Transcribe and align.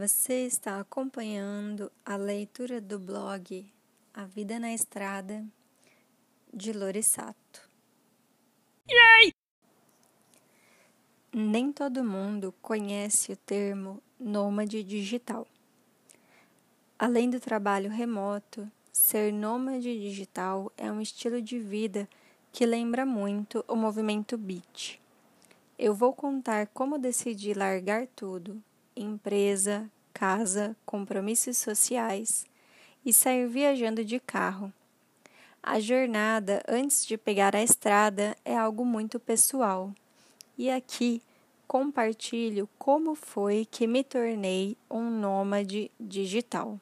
Você 0.00 0.46
está 0.46 0.80
acompanhando 0.80 1.92
a 2.06 2.16
leitura 2.16 2.80
do 2.80 2.98
blog 2.98 3.70
A 4.14 4.24
Vida 4.24 4.58
na 4.58 4.72
Estrada 4.72 5.44
de 6.54 6.72
Lorisato. 6.72 7.68
Yay! 8.90 9.34
Nem 11.34 11.70
todo 11.70 12.02
mundo 12.02 12.54
conhece 12.62 13.32
o 13.32 13.36
termo 13.36 14.02
nômade 14.18 14.82
digital. 14.82 15.46
Além 16.98 17.28
do 17.28 17.38
trabalho 17.38 17.90
remoto, 17.90 18.72
ser 18.90 19.30
nômade 19.30 20.00
digital 20.00 20.72
é 20.78 20.90
um 20.90 21.02
estilo 21.02 21.42
de 21.42 21.58
vida 21.58 22.08
que 22.50 22.64
lembra 22.64 23.04
muito 23.04 23.62
o 23.68 23.76
movimento 23.76 24.38
Beat. 24.38 24.98
Eu 25.78 25.94
vou 25.94 26.14
contar 26.14 26.68
como 26.68 26.98
decidi 26.98 27.52
largar 27.52 28.06
tudo 28.06 28.64
empresa, 29.02 29.90
casa, 30.12 30.76
compromissos 30.84 31.56
sociais 31.56 32.44
e 33.04 33.12
sair 33.12 33.48
viajando 33.48 34.04
de 34.04 34.20
carro. 34.20 34.72
A 35.62 35.78
jornada 35.78 36.62
antes 36.68 37.04
de 37.04 37.18
pegar 37.18 37.54
a 37.54 37.62
estrada 37.62 38.36
é 38.44 38.56
algo 38.56 38.84
muito 38.84 39.20
pessoal. 39.20 39.94
E 40.56 40.70
aqui 40.70 41.22
compartilho 41.66 42.68
como 42.78 43.14
foi 43.14 43.64
que 43.64 43.86
me 43.86 44.02
tornei 44.02 44.76
um 44.90 45.08
nômade 45.08 45.90
digital. 46.00 46.80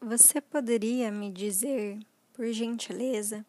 Você 0.00 0.40
poderia 0.40 1.10
me 1.10 1.30
dizer, 1.30 1.98
por 2.32 2.46
gentileza, 2.52 3.44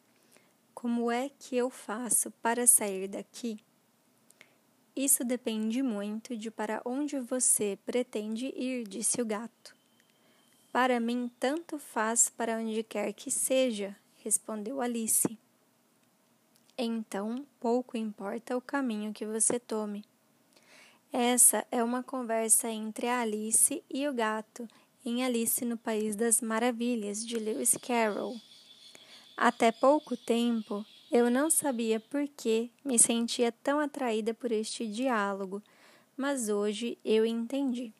como 0.74 1.12
é 1.12 1.30
que 1.30 1.56
eu 1.56 1.70
faço 1.70 2.32
para 2.42 2.68
sair 2.68 3.08
daqui? 3.08 3.60
Isso 4.96 5.24
depende 5.24 5.82
muito 5.82 6.38
de 6.38 6.52
para 6.52 6.82
onde 6.86 7.20
você 7.20 7.80
pretende 7.84 8.54
ir, 8.56 8.88
disse 8.88 9.22
o 9.22 9.26
gato. 9.26 9.76
Para 10.72 11.00
mim, 11.00 11.32
tanto 11.40 11.80
faz 11.80 12.30
para 12.30 12.58
onde 12.58 12.84
quer 12.84 13.12
que 13.14 13.32
seja, 13.32 13.96
respondeu 14.24 14.82
Alice. 14.82 15.38
Então, 16.78 17.46
pouco 17.60 17.98
importa 17.98 18.56
o 18.58 18.62
caminho 18.62 19.14
que 19.14 19.26
você 19.26 19.60
tome. 19.60 20.04
Essa 21.12 21.66
é 21.72 21.84
uma 21.84 22.02
conversa 22.02 22.70
entre 22.70 23.08
a 23.08 23.22
Alice 23.22 23.84
e 23.90 24.08
o 24.08 24.14
gato 24.14 24.68
em 25.06 25.24
Alice 25.24 25.64
no 25.66 25.78
País 25.78 26.16
das 26.16 26.42
Maravilhas, 26.42 27.26
de 27.26 27.38
Lewis 27.38 27.78
Carroll. 27.78 28.40
Até 29.38 29.72
pouco 29.72 30.16
tempo, 30.16 30.86
eu 31.14 31.30
não 31.30 31.48
sabia 31.48 32.00
por 32.00 32.28
que 32.28 32.72
me 32.84 32.98
sentia 32.98 33.52
tão 33.52 33.80
atraída 33.80 34.34
por 34.34 34.52
este 34.52 34.88
diálogo, 34.88 35.62
mas 36.18 36.50
hoje 36.50 36.98
eu 37.06 37.24
entendi. 37.24 37.94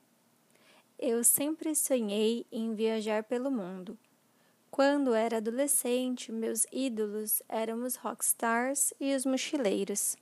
Eu 0.98 1.24
sempre 1.24 1.76
sonhei 1.76 2.44
em 2.52 2.74
viajar 2.74 3.24
pelo 3.24 3.52
mundo. 3.52 3.96
Quando 4.72 5.14
era 5.14 5.38
adolescente, 5.38 6.32
meus 6.32 6.66
ídolos 6.72 7.40
eram 7.48 7.84
os 7.84 7.96
rockstars 7.98 8.96
e 9.00 9.16
os 9.16 9.28
mochileiros. 9.28 10.18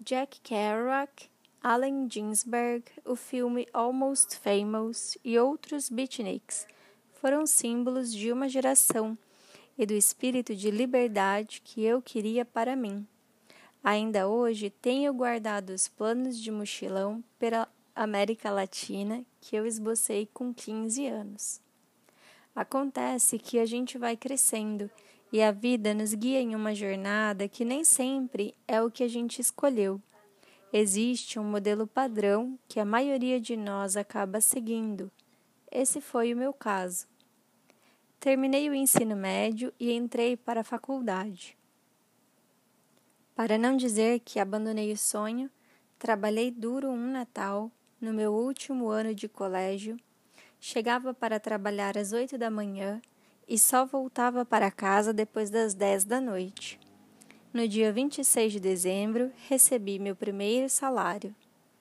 Jack 0.00 0.40
Kerouac, 0.40 1.30
Allen 1.62 2.08
Ginsberg, 2.10 2.84
o 3.04 3.14
filme 3.14 3.68
Almost 3.72 4.38
Famous 4.38 5.16
e 5.22 5.38
outros 5.38 5.88
beatniks 5.88 6.66
foram 7.12 7.46
símbolos 7.46 8.12
de 8.12 8.32
uma 8.32 8.48
geração 8.48 9.16
e 9.76 9.84
do 9.84 9.94
espírito 9.94 10.54
de 10.54 10.70
liberdade 10.70 11.60
que 11.62 11.82
eu 11.82 12.00
queria 12.00 12.44
para 12.44 12.76
mim. 12.76 13.06
Ainda 13.82 14.28
hoje 14.28 14.70
tenho 14.70 15.12
guardado 15.12 15.70
os 15.70 15.88
planos 15.88 16.40
de 16.40 16.50
mochilão 16.50 17.22
pela 17.38 17.68
América 17.94 18.50
Latina 18.50 19.24
que 19.40 19.54
eu 19.54 19.66
esbocei 19.66 20.28
com 20.32 20.54
15 20.54 21.06
anos. 21.06 21.60
Acontece 22.54 23.38
que 23.38 23.58
a 23.58 23.66
gente 23.66 23.98
vai 23.98 24.16
crescendo 24.16 24.90
e 25.32 25.42
a 25.42 25.50
vida 25.50 25.92
nos 25.92 26.14
guia 26.14 26.40
em 26.40 26.54
uma 26.54 26.74
jornada 26.74 27.48
que 27.48 27.64
nem 27.64 27.84
sempre 27.84 28.54
é 28.66 28.80
o 28.80 28.90
que 28.90 29.02
a 29.02 29.08
gente 29.08 29.40
escolheu. 29.40 30.00
Existe 30.72 31.38
um 31.38 31.44
modelo 31.44 31.86
padrão 31.86 32.58
que 32.66 32.80
a 32.80 32.84
maioria 32.84 33.40
de 33.40 33.56
nós 33.56 33.96
acaba 33.96 34.40
seguindo. 34.40 35.10
Esse 35.70 36.00
foi 36.00 36.32
o 36.32 36.36
meu 36.36 36.52
caso. 36.52 37.06
Terminei 38.20 38.70
o 38.70 38.74
ensino 38.74 39.14
médio 39.14 39.72
e 39.78 39.92
entrei 39.92 40.36
para 40.36 40.60
a 40.60 40.64
faculdade. 40.64 41.56
Para 43.34 43.58
não 43.58 43.76
dizer 43.76 44.20
que 44.20 44.38
abandonei 44.38 44.92
o 44.92 44.96
sonho, 44.96 45.50
trabalhei 45.98 46.50
duro 46.50 46.88
um 46.88 47.10
Natal 47.10 47.70
no 48.00 48.12
meu 48.12 48.32
último 48.32 48.88
ano 48.88 49.14
de 49.14 49.28
colégio. 49.28 49.96
Chegava 50.60 51.12
para 51.12 51.40
trabalhar 51.40 51.98
às 51.98 52.12
oito 52.12 52.38
da 52.38 52.50
manhã 52.50 53.02
e 53.48 53.58
só 53.58 53.84
voltava 53.84 54.44
para 54.44 54.70
casa 54.70 55.12
depois 55.12 55.50
das 55.50 55.74
dez 55.74 56.04
da 56.04 56.20
noite. 56.20 56.78
No 57.52 57.68
dia 57.68 57.92
26 57.92 58.54
de 58.54 58.60
dezembro, 58.60 59.30
recebi 59.48 59.98
meu 59.98 60.16
primeiro 60.16 60.68
salário, 60.68 61.34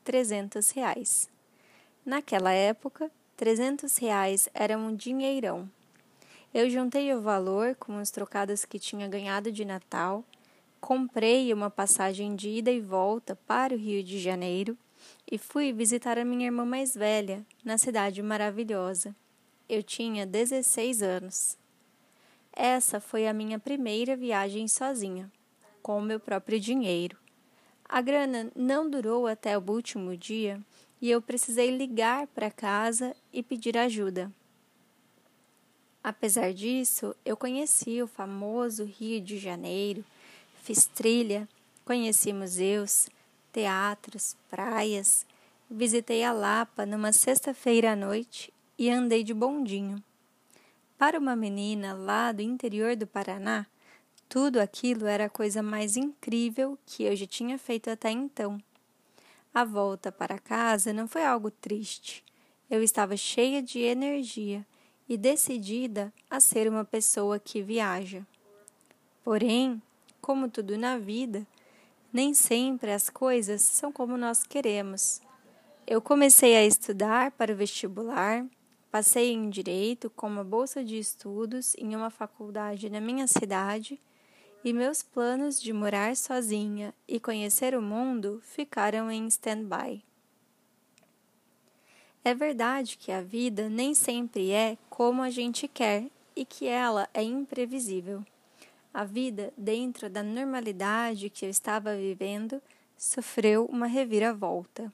trezentos 0.04 0.70
reais. 0.72 1.30
Naquela 2.06 2.52
época, 2.52 3.10
trezentos 3.36 3.98
reais 3.98 4.50
era 4.54 4.78
um 4.78 4.96
dinheirão. 4.96 5.70
Eu 6.54 6.70
juntei 6.70 7.12
o 7.12 7.20
valor 7.20 7.76
com 7.76 8.00
os 8.00 8.12
trocados 8.12 8.64
que 8.64 8.78
tinha 8.78 9.08
ganhado 9.08 9.52
de 9.52 9.66
Natal, 9.66 10.24
comprei 10.80 11.52
uma 11.52 11.68
passagem 11.68 12.36
de 12.36 12.48
ida 12.48 12.70
e 12.70 12.80
volta 12.80 13.36
para 13.48 13.74
o 13.74 13.78
Rio 13.78 14.04
de 14.04 14.20
Janeiro 14.20 14.78
e 15.30 15.40
fui 15.40 15.74
visitar 15.74 16.16
a 16.20 16.24
minha 16.24 16.46
irmã 16.46 16.64
mais 16.64 16.94
velha, 16.94 17.44
na 17.66 17.80
cidade 17.80 18.22
maravilhosa. 18.22 19.16
Eu 19.68 19.82
tinha 19.82 20.28
16 20.28 21.02
anos. 21.02 21.58
Essa 22.56 23.00
foi 23.00 23.28
a 23.28 23.34
minha 23.34 23.58
primeira 23.58 24.16
viagem 24.16 24.68
sozinha, 24.68 25.32
com 25.82 25.98
o 25.98 26.04
meu 26.04 26.20
próprio 26.20 26.60
dinheiro. 26.60 27.18
A 27.90 28.00
grana 28.00 28.52
não 28.56 28.88
durou 28.88 29.26
até 29.26 29.58
o 29.58 29.72
último 29.72 30.16
dia 30.16 30.62
e 31.02 31.10
eu 31.10 31.20
precisei 31.20 31.76
ligar 31.76 32.28
para 32.28 32.52
casa 32.52 33.16
e 33.34 33.42
pedir 33.42 33.76
ajuda. 33.76 34.32
Apesar 36.04 36.54
disso, 36.54 37.16
eu 37.24 37.38
conheci 37.38 38.02
o 38.02 38.08
famoso 38.08 38.84
Rio 38.84 39.22
de 39.22 39.38
Janeiro, 39.38 40.04
fiz 40.62 40.86
trilha, 40.86 41.48
conheci 41.86 42.34
museus, 42.34 43.08
teatros, 43.54 44.36
praias, 44.50 45.26
visitei 45.72 46.22
a 46.26 46.34
Lapa 46.34 46.86
numa 46.86 47.14
sexta-feira 47.14 47.94
à 47.94 47.96
noite 47.96 48.54
e 48.78 48.90
andei 48.90 49.24
de 49.24 49.34
bondinho. 49.34 50.04
Para 50.98 51.18
uma 51.18 51.38
menina 51.38 51.94
lá 51.94 52.34
do 52.34 52.42
interior 52.42 52.98
do 52.98 53.08
Paraná, 53.08 53.66
tudo 54.28 54.60
aquilo 54.60 55.06
era 55.06 55.26
a 55.26 55.30
coisa 55.30 55.64
mais 55.64 55.96
incrível 55.96 56.78
que 56.86 57.04
eu 57.04 57.16
já 57.16 57.26
tinha 57.26 57.58
feito 57.58 57.90
até 57.90 58.12
então. 58.12 58.62
A 59.54 59.64
volta 59.64 60.12
para 60.12 60.38
casa 60.38 60.92
não 60.92 61.08
foi 61.08 61.24
algo 61.24 61.50
triste. 61.50 62.26
Eu 62.70 62.84
estava 62.84 63.16
cheia 63.16 63.62
de 63.62 63.80
energia 63.80 64.66
e 65.08 65.18
decidida 65.18 66.14
a 66.30 66.40
ser 66.40 66.68
uma 66.70 66.86
pessoa 66.86 67.40
que 67.40 67.62
viaja. 67.62 68.26
Porém, 69.24 69.82
como 70.22 70.50
tudo 70.50 70.78
na 70.78 70.98
vida, 70.98 71.46
nem 72.12 72.34
sempre 72.34 72.92
as 72.92 73.10
coisas 73.10 73.62
são 73.62 73.92
como 73.92 74.18
nós 74.18 74.44
queremos. 74.44 75.22
Eu 75.86 76.02
comecei 76.02 76.56
a 76.56 76.66
estudar 76.66 77.32
para 77.32 77.52
o 77.52 77.56
vestibular, 77.56 78.46
passei 78.92 79.32
em 79.32 79.50
direito 79.50 80.10
com 80.10 80.28
uma 80.28 80.44
bolsa 80.44 80.84
de 80.84 80.98
estudos 80.98 81.76
em 81.78 81.96
uma 81.96 82.10
faculdade 82.10 82.90
na 82.90 83.02
minha 83.02 83.28
cidade 83.28 84.00
e 84.64 84.72
meus 84.72 85.04
planos 85.04 85.62
de 85.62 85.74
morar 85.74 86.16
sozinha 86.16 86.94
e 87.08 87.20
conhecer 87.20 87.76
o 87.76 87.82
mundo 87.82 88.42
ficaram 88.44 89.12
em 89.12 89.28
stand-by. 89.28 90.04
É 92.26 92.34
verdade 92.34 92.98
que 92.98 93.12
a 93.12 93.22
vida 93.22 93.68
nem 93.68 93.94
sempre 93.94 94.52
é 94.52 94.78
como 94.90 95.22
a 95.22 95.30
gente 95.30 95.68
quer 95.68 96.08
e 96.34 96.46
que 96.46 96.66
ela 96.66 97.10
é 97.14 97.22
imprevisível. 97.22 98.24
A 98.94 99.04
vida, 99.04 99.52
dentro 99.58 100.10
da 100.10 100.24
normalidade 100.24 101.30
que 101.30 101.46
eu 101.46 101.50
estava 101.50 101.96
vivendo, 101.98 102.62
sofreu 102.98 103.66
uma 103.66 103.88
reviravolta. 103.88 104.92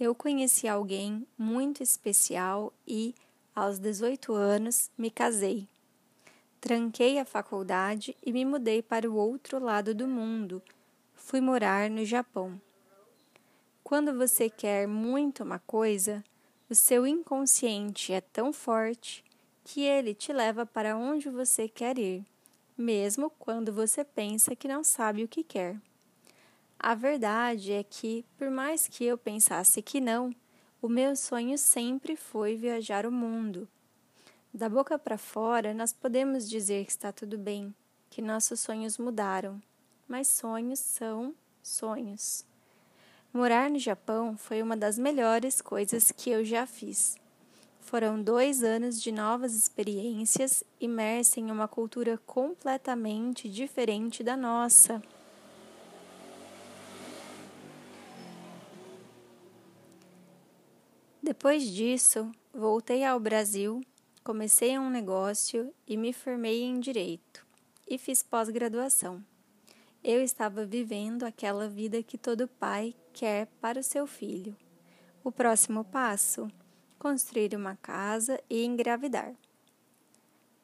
Eu 0.00 0.14
conheci 0.14 0.66
alguém 0.66 1.26
muito 1.36 1.82
especial 1.82 2.72
e, 2.86 3.14
aos 3.54 3.78
18 3.78 4.32
anos, 4.32 4.90
me 4.96 5.10
casei. 5.10 5.68
Tranquei 6.60 7.18
a 7.18 7.26
faculdade 7.26 8.16
e 8.24 8.32
me 8.32 8.44
mudei 8.46 8.80
para 8.80 9.10
o 9.10 9.16
outro 9.16 9.58
lado 9.62 9.94
do 9.94 10.08
mundo. 10.08 10.62
Fui 11.14 11.42
morar 11.42 11.90
no 11.90 12.06
Japão. 12.06 12.58
Quando 13.84 14.16
você 14.16 14.48
quer 14.48 14.86
muito 14.86 15.42
uma 15.42 15.58
coisa, 15.58 16.24
o 16.70 16.74
seu 16.74 17.06
inconsciente 17.06 18.12
é 18.12 18.20
tão 18.20 18.52
forte 18.52 19.24
que 19.64 19.82
ele 19.82 20.14
te 20.14 20.32
leva 20.32 20.66
para 20.66 20.96
onde 20.96 21.28
você 21.28 21.68
quer 21.68 21.98
ir, 21.98 22.24
mesmo 22.76 23.30
quando 23.38 23.72
você 23.72 24.04
pensa 24.04 24.54
que 24.54 24.68
não 24.68 24.84
sabe 24.84 25.24
o 25.24 25.28
que 25.28 25.42
quer. 25.42 25.76
A 26.78 26.94
verdade 26.94 27.72
é 27.72 27.82
que, 27.82 28.24
por 28.36 28.50
mais 28.50 28.86
que 28.86 29.04
eu 29.04 29.18
pensasse 29.18 29.82
que 29.82 30.00
não, 30.00 30.34
O 30.80 30.88
meu 30.88 31.16
sonho 31.16 31.58
sempre 31.58 32.14
foi 32.14 32.54
viajar 32.56 33.04
o 33.04 33.10
mundo. 33.10 33.66
Da 34.54 34.68
boca 34.68 34.96
para 34.96 35.18
fora, 35.18 35.74
nós 35.74 35.92
podemos 35.92 36.48
dizer 36.48 36.84
que 36.84 36.92
está 36.92 37.10
tudo 37.10 37.36
bem, 37.36 37.74
que 38.08 38.22
nossos 38.22 38.60
sonhos 38.60 38.96
mudaram, 38.96 39.60
mas 40.06 40.28
sonhos 40.28 40.78
são 40.78 41.34
sonhos. 41.60 42.46
Morar 43.38 43.70
no 43.70 43.78
Japão 43.78 44.36
foi 44.36 44.60
uma 44.60 44.76
das 44.76 44.98
melhores 44.98 45.60
coisas 45.60 46.10
que 46.10 46.28
eu 46.28 46.44
já 46.44 46.66
fiz. 46.66 47.16
Foram 47.80 48.20
dois 48.20 48.64
anos 48.64 49.00
de 49.00 49.12
novas 49.12 49.54
experiências, 49.54 50.64
imersa 50.80 51.38
em 51.38 51.48
uma 51.48 51.68
cultura 51.68 52.18
completamente 52.26 53.48
diferente 53.48 54.24
da 54.24 54.36
nossa. 54.36 55.00
Depois 61.22 61.62
disso, 61.62 62.32
voltei 62.52 63.04
ao 63.04 63.20
Brasil, 63.20 63.80
comecei 64.24 64.76
um 64.76 64.90
negócio 64.90 65.72
e 65.86 65.96
me 65.96 66.12
formei 66.12 66.64
em 66.64 66.80
direito 66.80 67.46
e 67.86 67.98
fiz 67.98 68.20
pós-graduação. 68.20 69.24
Eu 70.02 70.22
estava 70.22 70.64
vivendo 70.64 71.24
aquela 71.24 71.68
vida 71.68 72.02
que 72.02 72.16
todo 72.16 72.48
pai 72.48 72.94
quer 73.12 73.46
para 73.60 73.80
o 73.80 73.82
seu 73.82 74.06
filho. 74.06 74.56
O 75.22 75.30
próximo 75.32 75.84
passo: 75.84 76.48
construir 76.98 77.54
uma 77.54 77.76
casa 77.76 78.40
e 78.48 78.64
engravidar. 78.64 79.34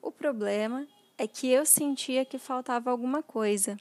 O 0.00 0.10
problema 0.10 0.86
é 1.18 1.26
que 1.26 1.48
eu 1.48 1.64
sentia 1.66 2.24
que 2.24 2.38
faltava 2.38 2.90
alguma 2.90 3.22
coisa. 3.22 3.76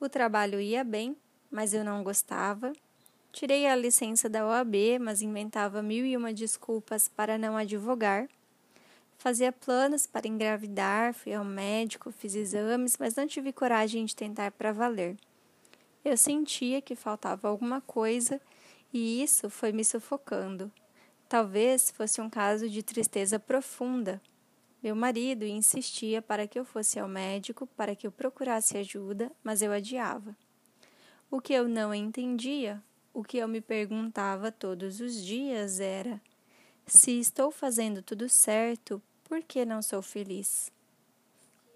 O 0.00 0.08
trabalho 0.08 0.60
ia 0.60 0.84
bem, 0.84 1.16
mas 1.50 1.72
eu 1.72 1.84
não 1.84 2.02
gostava 2.02 2.72
Tirei 3.36 3.66
a 3.66 3.76
licença 3.76 4.30
da 4.30 4.46
OAB, 4.46 4.98
mas 4.98 5.20
inventava 5.20 5.82
mil 5.82 6.06
e 6.06 6.16
uma 6.16 6.32
desculpas 6.32 7.06
para 7.06 7.36
não 7.36 7.54
advogar. 7.54 8.30
Fazia 9.18 9.50
planos 9.52 10.06
para 10.06 10.28
engravidar, 10.28 11.14
fui 11.14 11.34
ao 11.34 11.44
médico, 11.44 12.12
fiz 12.12 12.34
exames, 12.34 12.96
mas 12.98 13.14
não 13.14 13.26
tive 13.26 13.52
coragem 13.52 14.04
de 14.04 14.14
tentar 14.14 14.52
para 14.52 14.72
valer. 14.72 15.16
Eu 16.04 16.16
sentia 16.16 16.80
que 16.80 16.94
faltava 16.94 17.48
alguma 17.48 17.80
coisa 17.80 18.40
e 18.92 19.22
isso 19.22 19.50
foi 19.50 19.72
me 19.72 19.84
sufocando. 19.84 20.70
Talvez 21.28 21.90
fosse 21.90 22.20
um 22.20 22.30
caso 22.30 22.68
de 22.68 22.82
tristeza 22.82 23.38
profunda. 23.38 24.20
Meu 24.82 24.94
marido 24.94 25.44
insistia 25.44 26.22
para 26.22 26.46
que 26.46 26.58
eu 26.58 26.64
fosse 26.64 26.98
ao 26.98 27.08
médico, 27.08 27.66
para 27.66 27.96
que 27.96 28.06
eu 28.06 28.12
procurasse 28.12 28.76
ajuda, 28.76 29.32
mas 29.42 29.62
eu 29.62 29.72
adiava. 29.72 30.36
O 31.30 31.40
que 31.40 31.52
eu 31.52 31.66
não 31.66 31.92
entendia 31.92 32.80
o 33.16 33.24
que 33.24 33.38
eu 33.38 33.48
me 33.48 33.62
perguntava 33.62 34.52
todos 34.52 35.00
os 35.00 35.24
dias 35.24 35.80
era: 35.80 36.20
se 36.86 37.18
estou 37.18 37.50
fazendo 37.50 38.00
tudo 38.00 38.28
certo, 38.28 39.02
por 39.24 39.42
que 39.42 39.64
não 39.64 39.82
sou 39.82 40.00
feliz? 40.00 40.70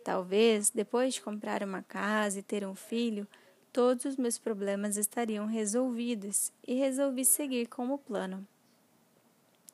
Talvez, 0.05 0.71
depois 0.71 1.15
de 1.15 1.21
comprar 1.21 1.63
uma 1.65 1.83
casa 1.83 2.39
e 2.39 2.43
ter 2.43 2.65
um 2.65 2.77
filho, 2.77 3.27
todos 3.73 4.05
os 4.05 4.17
meus 4.17 4.39
problemas 4.39 4.97
estariam 4.97 5.47
resolvidos 5.47 6.53
e 6.67 6.75
resolvi 6.75 7.25
seguir 7.25 7.67
com 7.67 7.91
o 7.91 7.99
plano. 7.99 8.47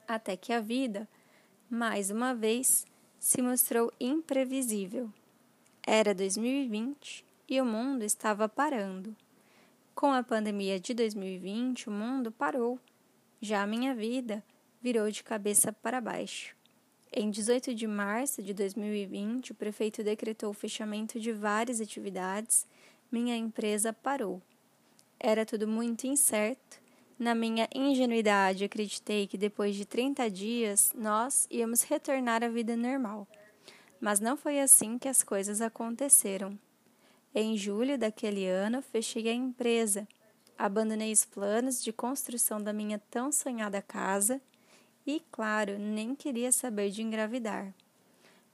Até 0.08 0.36
que 0.36 0.52
a 0.52 0.60
vida, 0.60 1.06
mais 1.68 2.10
uma 2.10 2.34
vez, 2.34 2.86
se 3.20 3.42
mostrou 3.42 3.92
imprevisível. 4.00 5.12
Era 5.86 6.14
2020 6.14 7.24
e 7.48 7.60
o 7.60 7.64
mundo 7.64 8.02
estava 8.04 8.48
parando. 8.48 9.14
Com 9.94 10.12
a 10.12 10.22
pandemia 10.22 10.80
de 10.80 10.94
2020, 10.94 11.88
o 11.88 11.92
mundo 11.92 12.32
parou. 12.32 12.80
Já 13.40 13.62
a 13.62 13.66
minha 13.66 13.94
vida 13.94 14.42
virou 14.86 15.10
de 15.10 15.24
cabeça 15.24 15.72
para 15.72 16.00
baixo. 16.00 16.54
Em 17.12 17.28
18 17.28 17.74
de 17.74 17.88
março 17.88 18.40
de 18.40 18.54
2020, 18.54 19.50
o 19.50 19.54
prefeito 19.56 20.04
decretou 20.04 20.50
o 20.50 20.54
fechamento 20.54 21.18
de 21.18 21.32
várias 21.32 21.80
atividades. 21.80 22.68
Minha 23.10 23.36
empresa 23.36 23.92
parou. 23.92 24.40
Era 25.18 25.44
tudo 25.44 25.66
muito 25.66 26.06
incerto. 26.06 26.80
Na 27.18 27.34
minha 27.34 27.68
ingenuidade, 27.74 28.62
acreditei 28.62 29.26
que 29.26 29.36
depois 29.36 29.74
de 29.74 29.84
30 29.84 30.30
dias 30.30 30.92
nós 30.94 31.48
íamos 31.50 31.82
retornar 31.82 32.44
à 32.44 32.48
vida 32.48 32.76
normal. 32.76 33.26
Mas 34.00 34.20
não 34.20 34.36
foi 34.36 34.60
assim 34.60 35.00
que 35.00 35.08
as 35.08 35.20
coisas 35.20 35.60
aconteceram. 35.60 36.56
Em 37.34 37.56
julho 37.56 37.98
daquele 37.98 38.46
ano, 38.46 38.80
fechei 38.80 39.28
a 39.28 39.34
empresa, 39.34 40.06
abandonei 40.56 41.10
os 41.10 41.24
planos 41.24 41.82
de 41.82 41.92
construção 41.92 42.62
da 42.62 42.72
minha 42.72 43.00
tão 43.10 43.32
sonhada 43.32 43.82
casa 43.82 44.40
e, 45.06 45.22
claro, 45.30 45.78
nem 45.78 46.14
queria 46.14 46.50
saber 46.50 46.90
de 46.90 47.02
engravidar. 47.02 47.72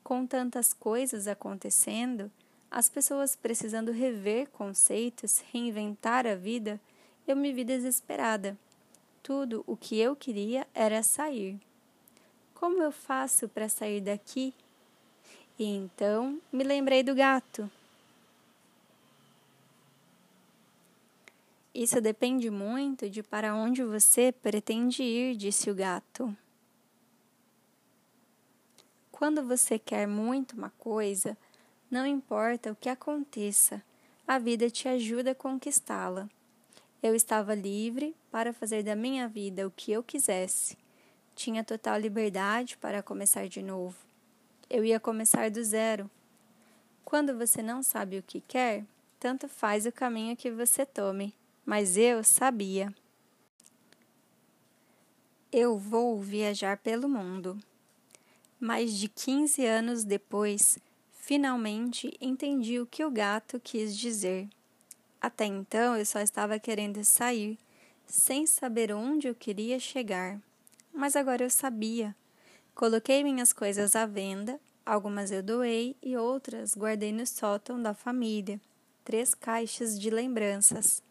Com 0.04 0.26
tantas 0.26 0.72
coisas 0.72 1.26
acontecendo, 1.26 2.30
as 2.70 2.88
pessoas 2.88 3.34
precisando 3.34 3.90
rever 3.90 4.48
conceitos, 4.50 5.42
reinventar 5.52 6.26
a 6.26 6.34
vida, 6.34 6.80
eu 7.26 7.36
me 7.36 7.52
vi 7.52 7.64
desesperada. 7.64 8.58
Tudo 9.22 9.64
o 9.66 9.76
que 9.76 9.98
eu 9.98 10.14
queria 10.16 10.66
era 10.74 11.02
sair. 11.02 11.58
Como 12.54 12.82
eu 12.82 12.92
faço 12.92 13.48
para 13.48 13.68
sair 13.68 14.00
daqui? 14.00 14.52
E 15.58 15.64
então 15.64 16.40
me 16.52 16.64
lembrei 16.64 17.02
do 17.02 17.14
gato. 17.14 17.70
Isso 21.74 22.02
depende 22.02 22.50
muito 22.50 23.08
de 23.08 23.22
para 23.22 23.54
onde 23.54 23.82
você 23.82 24.30
pretende 24.30 25.02
ir, 25.02 25.34
disse 25.34 25.70
o 25.70 25.74
gato. 25.74 26.36
Quando 29.10 29.42
você 29.42 29.78
quer 29.78 30.06
muito 30.06 30.52
uma 30.52 30.68
coisa, 30.70 31.36
não 31.90 32.06
importa 32.06 32.72
o 32.72 32.76
que 32.76 32.90
aconteça, 32.90 33.82
a 34.28 34.38
vida 34.38 34.68
te 34.68 34.86
ajuda 34.86 35.30
a 35.30 35.34
conquistá-la. 35.34 36.28
Eu 37.02 37.14
estava 37.14 37.54
livre 37.54 38.14
para 38.30 38.52
fazer 38.52 38.82
da 38.82 38.94
minha 38.94 39.26
vida 39.26 39.66
o 39.66 39.70
que 39.70 39.92
eu 39.92 40.02
quisesse. 40.02 40.76
Tinha 41.34 41.64
total 41.64 41.98
liberdade 41.98 42.76
para 42.76 43.02
começar 43.02 43.48
de 43.48 43.62
novo. 43.62 43.96
Eu 44.68 44.84
ia 44.84 45.00
começar 45.00 45.50
do 45.50 45.64
zero. 45.64 46.10
Quando 47.02 47.36
você 47.36 47.62
não 47.62 47.82
sabe 47.82 48.18
o 48.18 48.22
que 48.22 48.42
quer, 48.42 48.84
tanto 49.18 49.48
faz 49.48 49.86
o 49.86 49.92
caminho 49.92 50.36
que 50.36 50.50
você 50.50 50.84
tome 50.84 51.34
mas 51.64 51.96
eu 51.96 52.22
sabia. 52.24 52.92
Eu 55.50 55.78
vou 55.78 56.20
viajar 56.20 56.78
pelo 56.78 57.08
mundo. 57.08 57.58
Mais 58.58 58.96
de 58.96 59.08
15 59.08 59.64
anos 59.66 60.04
depois, 60.04 60.78
finalmente 61.12 62.16
entendi 62.20 62.80
o 62.80 62.86
que 62.86 63.04
o 63.04 63.10
gato 63.10 63.60
quis 63.60 63.96
dizer. 63.96 64.48
Até 65.20 65.44
então 65.44 65.96
eu 65.96 66.06
só 66.06 66.20
estava 66.20 66.58
querendo 66.58 67.04
sair, 67.04 67.58
sem 68.06 68.46
saber 68.46 68.92
onde 68.92 69.28
eu 69.28 69.34
queria 69.34 69.78
chegar. 69.78 70.40
Mas 70.92 71.16
agora 71.16 71.44
eu 71.44 71.50
sabia. 71.50 72.14
Coloquei 72.74 73.22
minhas 73.22 73.52
coisas 73.52 73.94
à 73.94 74.06
venda, 74.06 74.58
algumas 74.84 75.30
eu 75.30 75.42
doei 75.42 75.94
e 76.02 76.16
outras 76.16 76.74
guardei 76.74 77.12
no 77.12 77.26
sótão 77.26 77.80
da 77.80 77.94
família. 77.94 78.60
Três 79.04 79.34
caixas 79.34 79.98
de 79.98 80.10
lembranças. 80.10 81.02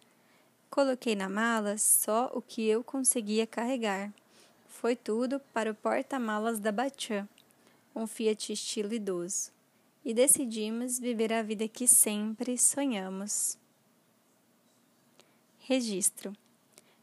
Coloquei 0.72 1.18
na 1.18 1.28
mala 1.28 1.78
só 1.78 2.32
o 2.34 2.42
que 2.42 2.66
eu 2.66 2.82
conseguia 2.82 3.46
carregar. 3.46 4.10
Foi 4.70 4.96
tudo 4.96 5.38
para 5.54 5.70
o 5.70 5.75
porta-malas 5.75 6.62
da 6.62 6.72
Bachan, 6.72 7.28
um 7.94 8.08
Fiat 8.08 8.54
estilo 8.54 8.94
idoso. 8.94 9.51
E 10.06 10.13
decidimos 10.13 10.98
viver 10.98 11.34
a 11.34 11.44
vida 11.44 11.68
que 11.68 11.86
sempre 11.90 12.58
sonhamos. 12.58 13.58
Registro: 15.60 16.32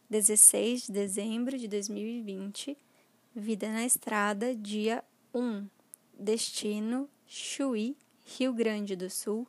16 0.09 0.87
de 0.87 0.93
dezembro 0.93 1.59
de 1.59 1.69
2020, 1.69 2.75
Vida 3.37 3.71
na 3.71 3.85
Estrada, 3.85 4.55
dia 4.55 5.05
1. 5.35 5.69
Destino: 6.19 7.07
Chuí, 7.27 7.95
Rio 8.25 8.55
Grande 8.55 8.97
do 8.97 9.11
Sul, 9.11 9.47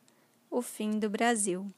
o 0.50 0.60
fim 0.60 0.98
do 0.98 1.08
Brasil. 1.08 1.72